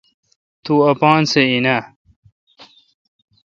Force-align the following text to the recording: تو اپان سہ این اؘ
تو 0.63 0.73
اپان 0.91 1.21
سہ 1.31 1.41
این 1.49 1.65
اؘ 1.75 1.81